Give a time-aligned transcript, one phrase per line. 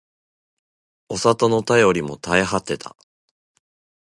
[1.09, 2.95] お里の便りも絶え果てた